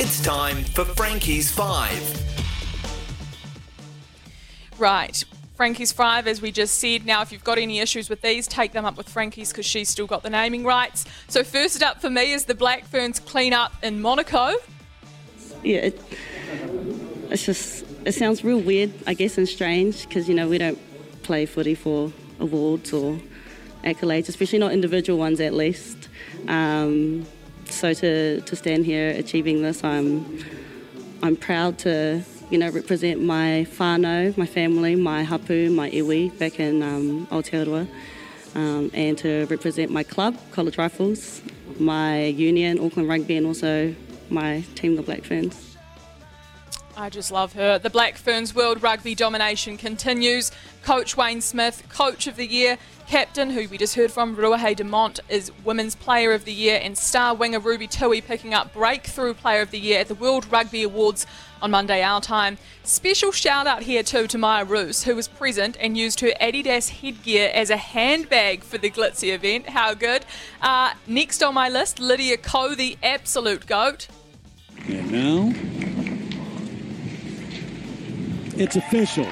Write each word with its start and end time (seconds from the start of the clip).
It's 0.00 0.22
time 0.22 0.62
for 0.62 0.84
Frankie's 0.84 1.50
Five. 1.50 2.00
Right. 4.78 5.24
Frankie's 5.56 5.90
five, 5.90 6.28
as 6.28 6.40
we 6.40 6.52
just 6.52 6.78
said. 6.78 7.04
Now, 7.04 7.20
if 7.22 7.32
you've 7.32 7.42
got 7.42 7.58
any 7.58 7.80
issues 7.80 8.08
with 8.08 8.22
these, 8.22 8.46
take 8.46 8.70
them 8.70 8.84
up 8.84 8.96
with 8.96 9.08
Frankie's 9.08 9.50
because 9.50 9.66
she's 9.66 9.88
still 9.88 10.06
got 10.06 10.22
the 10.22 10.30
naming 10.30 10.64
rights. 10.64 11.04
So, 11.26 11.42
first 11.42 11.82
up 11.82 12.00
for 12.00 12.10
me 12.10 12.32
is 12.32 12.44
the 12.44 12.54
Black 12.54 12.84
Ferns 12.84 13.18
clean 13.18 13.52
up 13.52 13.72
in 13.82 14.00
Monaco. 14.00 14.54
Yeah, 15.64 15.78
it, 15.78 16.00
it's 17.28 17.44
just, 17.44 17.84
it 18.04 18.12
sounds 18.12 18.44
real 18.44 18.60
weird, 18.60 18.92
I 19.04 19.14
guess, 19.14 19.36
and 19.36 19.48
strange 19.48 20.06
because, 20.06 20.28
you 20.28 20.34
know, 20.36 20.48
we 20.48 20.58
don't 20.58 20.78
play 21.24 21.44
footy 21.44 21.74
for 21.74 22.12
awards 22.38 22.92
or 22.92 23.18
accolades, 23.82 24.28
especially 24.28 24.60
not 24.60 24.70
individual 24.70 25.18
ones 25.18 25.40
at 25.40 25.54
least. 25.54 26.08
Um, 26.46 27.26
so 27.78 27.94
to, 27.94 28.40
to 28.40 28.56
stand 28.56 28.84
here 28.84 29.10
achieving 29.10 29.62
this, 29.62 29.84
I'm, 29.84 30.44
I'm 31.22 31.36
proud 31.36 31.78
to 31.80 32.24
you 32.50 32.58
know, 32.58 32.70
represent 32.70 33.22
my 33.22 33.66
whānau, 33.76 34.36
my 34.36 34.46
family, 34.46 34.96
my 34.96 35.22
hapu, 35.22 35.70
my 35.70 35.90
iwi 35.90 36.36
back 36.38 36.58
in 36.58 36.82
um, 36.82 37.26
Aotearoa, 37.26 37.86
um, 38.54 38.90
and 38.94 39.16
to 39.18 39.46
represent 39.46 39.92
my 39.92 40.02
club, 40.02 40.36
College 40.50 40.78
Rifles, 40.78 41.42
my 41.78 42.24
union, 42.24 42.80
Auckland 42.80 43.08
Rugby, 43.08 43.36
and 43.36 43.46
also 43.46 43.94
my 44.30 44.64
team, 44.74 44.96
the 44.96 45.02
Black 45.02 45.24
Ferns. 45.24 45.67
I 46.98 47.10
just 47.10 47.30
love 47.30 47.52
her. 47.52 47.78
The 47.78 47.90
Black 47.90 48.16
Ferns 48.16 48.52
World 48.52 48.82
Rugby 48.82 49.14
domination 49.14 49.76
continues. 49.76 50.50
Coach 50.82 51.16
Wayne 51.16 51.40
Smith, 51.40 51.84
Coach 51.88 52.26
of 52.26 52.34
the 52.34 52.44
Year, 52.46 52.76
captain, 53.06 53.50
who 53.50 53.68
we 53.68 53.78
just 53.78 53.94
heard 53.94 54.10
from, 54.10 54.34
Ruahei 54.34 54.76
Demont, 54.76 55.20
is 55.28 55.52
Women's 55.64 55.94
Player 55.94 56.32
of 56.32 56.44
the 56.44 56.52
Year, 56.52 56.80
and 56.82 56.98
star 56.98 57.36
winger 57.36 57.60
Ruby 57.60 57.86
Tui 57.86 58.20
picking 58.20 58.52
up 58.52 58.72
Breakthrough 58.72 59.34
Player 59.34 59.62
of 59.62 59.70
the 59.70 59.78
Year 59.78 60.00
at 60.00 60.08
the 60.08 60.16
World 60.16 60.50
Rugby 60.50 60.82
Awards 60.82 61.24
on 61.62 61.70
Monday 61.70 62.02
our 62.02 62.20
time. 62.20 62.58
Special 62.82 63.30
shout 63.30 63.68
out 63.68 63.84
here 63.84 64.02
too 64.02 64.26
to 64.26 64.36
Maia 64.36 64.64
Roos, 64.64 65.04
who 65.04 65.14
was 65.14 65.28
present 65.28 65.76
and 65.78 65.96
used 65.96 66.18
her 66.18 66.32
Adidas 66.40 66.88
headgear 66.88 67.52
as 67.54 67.70
a 67.70 67.76
handbag 67.76 68.64
for 68.64 68.76
the 68.76 68.90
glitzy 68.90 69.32
event. 69.32 69.68
How 69.68 69.94
good. 69.94 70.26
Uh, 70.60 70.94
next 71.06 71.44
on 71.44 71.54
my 71.54 71.68
list, 71.68 72.00
Lydia 72.00 72.38
Ko, 72.38 72.74
the 72.74 72.98
absolute 73.04 73.68
GOAT. 73.68 74.08
And 74.88 75.12
now 75.12 75.77
it's 78.58 78.76
official. 78.76 79.26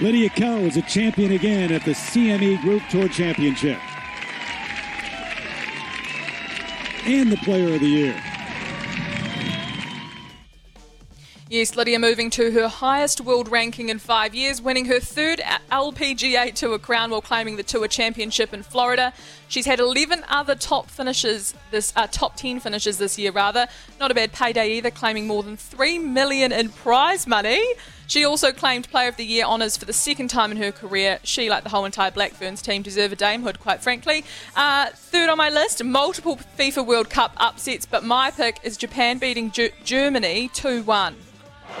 Lydia 0.00 0.30
Ko 0.30 0.58
is 0.58 0.76
a 0.76 0.82
champion 0.82 1.32
again 1.32 1.72
at 1.72 1.84
the 1.84 1.90
CME 1.90 2.62
Group 2.62 2.82
Tour 2.88 3.08
Championship. 3.08 3.78
And 7.04 7.32
the 7.32 7.36
Player 7.38 7.74
of 7.74 7.80
the 7.80 7.86
Year. 7.86 8.22
Yes, 11.50 11.74
Lydia 11.74 11.98
moving 11.98 12.28
to 12.30 12.50
her 12.50 12.68
highest 12.68 13.22
world 13.22 13.48
ranking 13.50 13.88
in 13.88 13.98
five 13.98 14.34
years, 14.34 14.60
winning 14.60 14.84
her 14.84 15.00
third 15.00 15.40
LPGA 15.72 16.54
Tour 16.54 16.78
crown 16.78 17.10
while 17.10 17.22
claiming 17.22 17.56
the 17.56 17.62
Tour 17.62 17.88
Championship 17.88 18.52
in 18.52 18.62
Florida. 18.62 19.14
She's 19.48 19.64
had 19.64 19.80
11 19.80 20.24
other 20.28 20.54
top 20.54 20.90
finishes 20.90 21.54
this 21.70 21.92
uh, 21.96 22.06
top 22.06 22.36
10 22.36 22.60
finishes 22.60 22.98
this 22.98 23.18
year 23.18 23.32
rather. 23.32 23.66
Not 23.98 24.10
a 24.10 24.14
bad 24.14 24.32
payday 24.32 24.74
either, 24.74 24.90
claiming 24.90 25.26
more 25.26 25.42
than 25.42 25.56
3 25.56 25.98
million 26.00 26.52
in 26.52 26.68
prize 26.68 27.26
money. 27.26 27.64
She 28.08 28.24
also 28.24 28.52
claimed 28.52 28.88
Player 28.90 29.08
of 29.08 29.16
the 29.16 29.24
Year 29.24 29.44
honours 29.44 29.76
for 29.76 29.84
the 29.84 29.92
second 29.92 30.28
time 30.28 30.50
in 30.50 30.56
her 30.56 30.72
career. 30.72 31.18
She, 31.24 31.50
like 31.50 31.62
the 31.62 31.68
whole 31.68 31.84
entire 31.84 32.10
Black 32.10 32.32
Ferns 32.32 32.62
team, 32.62 32.80
deserve 32.80 33.12
a 33.12 33.16
damehood, 33.16 33.58
quite 33.58 33.82
frankly. 33.82 34.24
Uh, 34.56 34.86
third 34.94 35.28
on 35.28 35.36
my 35.36 35.50
list, 35.50 35.84
multiple 35.84 36.40
FIFA 36.58 36.86
World 36.86 37.10
Cup 37.10 37.34
upsets, 37.36 37.84
but 37.84 38.02
my 38.02 38.30
pick 38.30 38.60
is 38.62 38.78
Japan 38.78 39.18
beating 39.18 39.50
G- 39.50 39.72
Germany 39.84 40.48
2 40.54 40.84
1. 40.84 41.16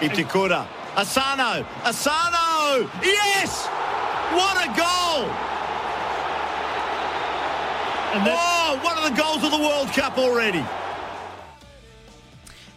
Itakura. 0.00 0.66
Asano. 0.96 1.66
Asano. 1.82 2.90
Yes! 3.02 3.66
What 4.34 4.62
a 4.62 4.68
goal! 4.76 5.24
And 8.12 8.28
oh, 8.28 8.78
one 8.82 8.98
of 8.98 9.04
the 9.04 9.16
goals 9.18 9.42
of 9.44 9.50
the 9.50 9.58
World 9.58 9.88
Cup 9.88 10.18
already. 10.18 10.62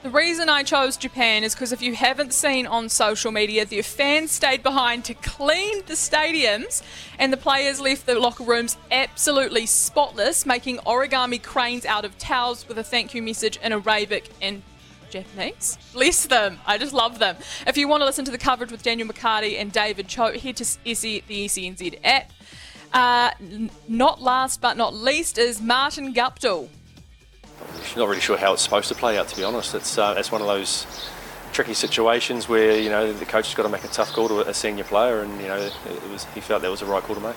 The 0.04 0.10
reason 0.10 0.50
I 0.50 0.64
chose 0.64 0.98
Japan 0.98 1.44
is 1.44 1.54
because 1.54 1.72
if 1.72 1.80
you 1.84 1.94
haven't 1.94 2.34
seen 2.34 2.66
on 2.66 2.90
social 2.90 3.32
media, 3.32 3.66
the 3.66 3.84
fans 3.84 4.32
stayed 4.32 4.64
behind 4.64 5.06
to 5.06 5.14
clean 5.14 5.84
the 5.86 5.94
stadiums 5.94 6.82
and 7.20 7.32
the 7.32 7.38
players 7.38 7.80
left 7.80 8.08
the 8.08 8.20
locker 8.20 8.44
rooms 8.44 8.78
absolutely 8.90 9.68
spotless, 9.68 10.44
making 10.44 10.78
origami 10.80 11.42
cranes 11.42 11.86
out 11.86 12.04
of 12.04 12.18
towels 12.18 12.68
with 12.68 12.80
a 12.80 12.84
thank 12.84 13.14
you 13.14 13.22
message 13.22 13.58
in 13.58 13.72
Arabic 13.72 14.32
and 14.42 14.64
Japanese. 15.12 15.78
Bless 15.94 16.26
them. 16.26 16.60
I 16.66 16.80
just 16.80 16.94
love 16.94 17.20
them. 17.20 17.36
If 17.68 17.78
you 17.78 17.88
want 17.88 18.02
to 18.02 18.06
listen 18.06 18.26
to 18.26 18.32
the 18.32 18.40
coverage 18.40 18.72
with 18.72 18.82
Daniel 18.82 19.08
McCarty 19.08 19.62
and 19.62 19.72
David 19.72 20.08
Cho, 20.08 20.36
head 20.36 20.58
to 20.58 20.64
SE, 20.64 21.24
the 21.28 21.46
SENZ 21.46 22.00
app. 22.04 22.32
Uh, 22.92 23.30
not 23.88 24.20
last 24.20 24.62
but 24.62 24.78
not 24.78 24.96
least 24.96 25.38
is 25.38 25.62
Martin 25.62 26.12
Guptill. 26.12 26.70
Not 27.96 28.07
really 28.07 28.22
sure 28.22 28.38
how 28.38 28.53
it's 28.53 28.62
supposed 28.62 28.88
to 28.88 28.96
play 28.96 29.18
out, 29.18 29.28
to 29.28 29.35
be 29.35 29.44
honest. 29.44 29.75
It's, 29.75 29.97
uh, 29.97 30.16
it's 30.18 30.31
one 30.31 30.41
of 30.41 30.47
those 30.47 30.88
tricky 31.52 31.74
situations 31.74 32.47
where, 32.47 32.79
you 32.79 32.90
know, 32.90 33.12
the 33.12 33.25
coach 33.25 33.47
has 33.47 33.56
got 33.56 33.63
to 33.63 33.69
make 33.69 33.84
a 33.84 33.90
tough 33.90 34.13
call 34.13 34.29
to 34.29 34.47
a 34.47 34.53
senior 34.53 34.85
player 34.85 35.22
and, 35.22 35.41
you 35.41 35.47
know, 35.47 35.57
it 35.57 36.09
was, 36.09 36.25
he 36.34 36.40
felt 36.40 36.62
that 36.62 36.72
was 36.72 36.79
the 36.79 36.85
right 36.85 37.03
call 37.03 37.16
to 37.16 37.22
make. 37.22 37.35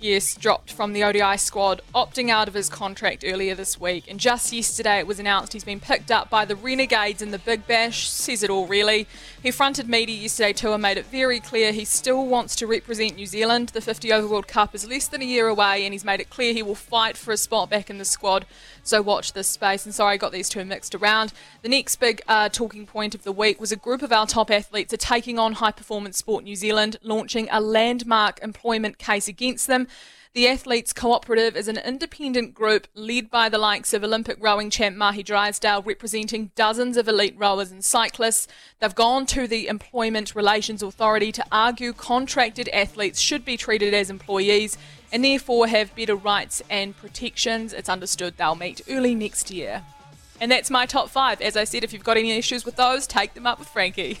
Yes, 0.00 0.36
dropped 0.36 0.72
from 0.72 0.92
the 0.92 1.02
ODI 1.02 1.36
squad, 1.38 1.82
opting 1.92 2.30
out 2.30 2.46
of 2.46 2.54
his 2.54 2.68
contract 2.68 3.24
earlier 3.26 3.56
this 3.56 3.80
week. 3.80 4.04
And 4.08 4.20
just 4.20 4.52
yesterday 4.52 5.00
it 5.00 5.08
was 5.08 5.18
announced 5.18 5.52
he's 5.52 5.64
been 5.64 5.80
picked 5.80 6.12
up 6.12 6.30
by 6.30 6.44
the 6.44 6.54
Renegades 6.54 7.20
in 7.20 7.32
the 7.32 7.38
Big 7.40 7.66
Bash. 7.66 8.08
Says 8.08 8.44
it 8.44 8.50
all, 8.50 8.68
really. 8.68 9.08
He 9.42 9.50
fronted 9.50 9.88
media 9.88 10.14
yesterday 10.14 10.52
too 10.52 10.72
and 10.72 10.82
made 10.82 10.98
it 10.98 11.06
very 11.06 11.40
clear 11.40 11.72
he 11.72 11.84
still 11.84 12.24
wants 12.26 12.54
to 12.56 12.66
represent 12.68 13.16
New 13.16 13.26
Zealand. 13.26 13.70
The 13.70 13.80
50 13.80 14.12
over 14.12 14.28
World 14.28 14.46
Cup 14.46 14.72
is 14.72 14.86
less 14.86 15.08
than 15.08 15.20
a 15.20 15.24
year 15.24 15.48
away, 15.48 15.84
and 15.84 15.92
he's 15.92 16.04
made 16.04 16.20
it 16.20 16.30
clear 16.30 16.52
he 16.52 16.62
will 16.62 16.76
fight 16.76 17.16
for 17.16 17.32
a 17.32 17.36
spot 17.36 17.68
back 17.68 17.90
in 17.90 17.98
the 17.98 18.04
squad. 18.04 18.46
So 18.84 19.02
watch 19.02 19.32
this 19.32 19.48
space. 19.48 19.84
And 19.84 19.92
sorry, 19.92 20.14
I 20.14 20.16
got 20.16 20.30
these 20.30 20.48
two 20.48 20.64
mixed 20.64 20.94
around. 20.94 21.32
The 21.62 21.68
next 21.68 21.96
big 21.96 22.22
uh, 22.28 22.50
talking 22.50 22.86
point 22.86 23.16
of 23.16 23.24
the 23.24 23.32
week 23.32 23.60
was 23.60 23.72
a 23.72 23.76
group 23.76 24.02
of 24.02 24.12
our 24.12 24.26
top 24.26 24.48
athletes 24.48 24.94
are 24.94 24.96
taking 24.96 25.40
on 25.40 25.54
High 25.54 25.72
Performance 25.72 26.18
Sport 26.18 26.44
New 26.44 26.54
Zealand, 26.54 26.98
launching 27.02 27.48
a 27.50 27.60
landmark 27.60 28.40
employment 28.44 28.98
case 28.98 29.26
against 29.26 29.66
them. 29.66 29.87
The 30.34 30.46
Athletes 30.46 30.92
Cooperative 30.92 31.56
is 31.56 31.68
an 31.68 31.78
independent 31.78 32.54
group 32.54 32.86
led 32.94 33.30
by 33.30 33.48
the 33.48 33.58
likes 33.58 33.92
of 33.92 34.04
Olympic 34.04 34.36
rowing 34.40 34.70
champ 34.70 34.96
Mahe 34.96 35.22
Drysdale, 35.24 35.82
representing 35.82 36.52
dozens 36.54 36.96
of 36.96 37.08
elite 37.08 37.34
rowers 37.36 37.70
and 37.70 37.84
cyclists. 37.84 38.46
They've 38.78 38.94
gone 38.94 39.26
to 39.26 39.46
the 39.46 39.66
Employment 39.66 40.34
Relations 40.34 40.82
Authority 40.82 41.32
to 41.32 41.44
argue 41.50 41.92
contracted 41.92 42.68
athletes 42.68 43.20
should 43.20 43.44
be 43.44 43.56
treated 43.56 43.94
as 43.94 44.10
employees 44.10 44.78
and 45.10 45.24
therefore 45.24 45.66
have 45.66 45.96
better 45.96 46.14
rights 46.14 46.62
and 46.70 46.96
protections. 46.96 47.72
It's 47.72 47.88
understood 47.88 48.36
they'll 48.36 48.54
meet 48.54 48.80
early 48.88 49.14
next 49.14 49.50
year. 49.50 49.82
And 50.40 50.52
that's 50.52 50.70
my 50.70 50.86
top 50.86 51.08
five. 51.08 51.40
As 51.40 51.56
I 51.56 51.64
said, 51.64 51.82
if 51.82 51.92
you've 51.92 52.04
got 52.04 52.16
any 52.16 52.30
issues 52.30 52.64
with 52.64 52.76
those, 52.76 53.06
take 53.06 53.34
them 53.34 53.46
up 53.46 53.58
with 53.58 53.68
Frankie. 53.68 54.16